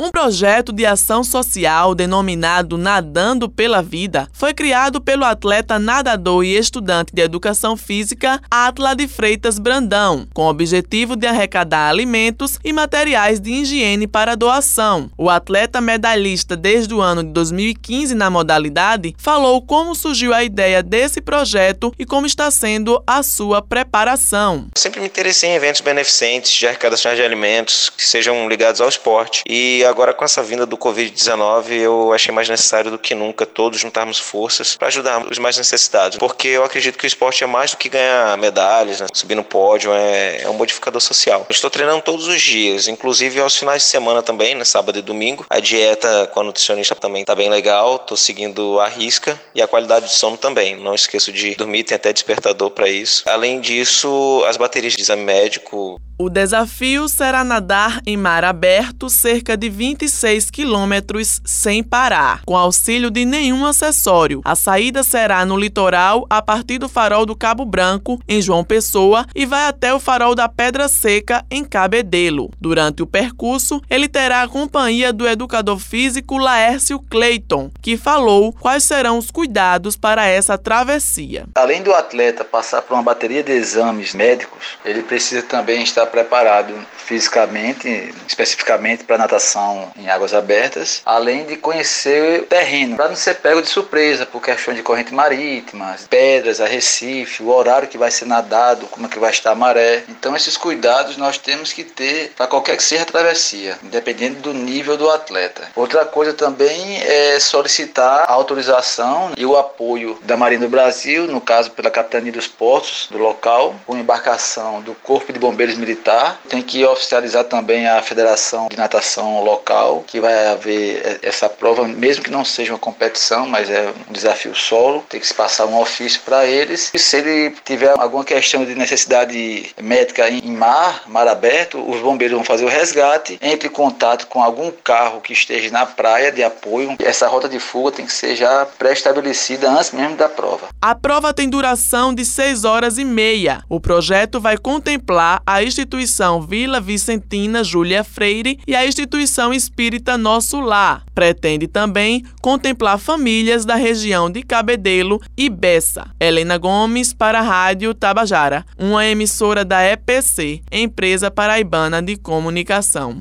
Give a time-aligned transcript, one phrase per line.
[0.00, 6.56] Um projeto de ação social denominado Nadando pela Vida foi criado pelo atleta nadador e
[6.56, 12.72] estudante de educação física Atla de Freitas Brandão, com o objetivo de arrecadar alimentos e
[12.72, 15.10] materiais de higiene para doação.
[15.18, 20.80] O atleta medalhista desde o ano de 2015 na modalidade falou como surgiu a ideia
[20.80, 24.68] desse projeto e como está sendo a sua preparação.
[24.76, 29.42] sempre me interessei em eventos beneficentes de arrecadação de alimentos que sejam ligados ao esporte
[29.44, 33.80] e agora com essa vinda do Covid-19, eu achei mais necessário do que nunca todos
[33.80, 37.72] juntarmos forças para ajudar os mais necessitados, porque eu acredito que o esporte é mais
[37.72, 39.06] do que ganhar medalhas, né?
[39.12, 41.46] subir no pódio é, é um modificador social.
[41.48, 44.64] Eu estou treinando todos os dias, inclusive aos finais de semana também, né?
[44.64, 45.46] sábado e domingo.
[45.48, 49.68] A dieta com a nutricionista também está bem legal, estou seguindo a risca e a
[49.68, 50.76] qualidade de sono também.
[50.76, 53.22] Não esqueço de dormir, tem até despertador para isso.
[53.26, 59.56] Além disso, as baterias de exame médico o desafio será nadar em mar aberto cerca
[59.56, 64.40] de 26 quilômetros sem parar, com auxílio de nenhum acessório.
[64.44, 69.24] A saída será no litoral a partir do farol do Cabo Branco, em João Pessoa,
[69.32, 72.50] e vai até o farol da Pedra Seca, em Cabedelo.
[72.60, 78.82] Durante o percurso, ele terá a companhia do educador físico Laércio Clayton, que falou quais
[78.82, 81.46] serão os cuidados para essa travessia.
[81.54, 86.74] Além do atleta passar por uma bateria de exames médicos, ele precisa também estar preparado
[87.08, 93.36] fisicamente, especificamente para natação em águas abertas, além de conhecer o terreno, para não ser
[93.36, 98.26] pego de surpresa por questão de corrente marítima, pedras, arrecife, o horário que vai ser
[98.26, 100.04] nadado, como é que vai estar a maré.
[100.08, 104.52] Então esses cuidados nós temos que ter para qualquer que seja a travessia, independente do
[104.52, 105.68] nível do atleta.
[105.74, 111.40] Outra coisa também é solicitar a autorização e o apoio da Marinha do Brasil, no
[111.40, 116.40] caso pela Capitania dos Portos do local, com embarcação do Corpo de Bombeiros Militares militar,
[116.48, 122.22] tem que oficializar também a Federação de Natação local, que vai haver essa prova, mesmo
[122.22, 125.78] que não seja uma competição, mas é um desafio solo, tem que se passar um
[125.78, 126.90] ofício para eles.
[126.94, 132.36] E se ele tiver alguma questão de necessidade médica em mar, mar aberto, os bombeiros
[132.36, 136.42] vão fazer o resgate, entre em contato com algum carro que esteja na praia de
[136.42, 136.96] apoio.
[137.00, 140.68] Essa rota de fuga tem que ser já pré-estabelecida antes mesmo da prova.
[140.80, 143.62] A prova tem duração de 6 horas e meia.
[143.68, 150.18] O projeto vai contemplar a instituição instituição Vila Vicentina Júlia Freire e a instituição espírita
[150.18, 151.02] Nosso Lar.
[151.14, 156.10] Pretende também contemplar famílias da região de Cabedelo e Bessa.
[156.20, 163.16] Helena Gomes para a Rádio Tabajara, uma emissora da EPC, Empresa Paraibana de Comunicação.